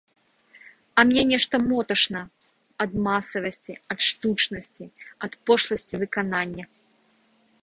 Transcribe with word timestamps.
А 0.97 1.03
мне 1.09 1.23
нешта 1.31 1.55
моташна 1.71 2.21
ад 2.87 2.91
масавасці, 3.09 3.73
ад 3.95 3.99
штучнасці, 4.07 4.85
ад 5.29 5.33
пошласці 5.49 5.95
выканання. 6.07 6.65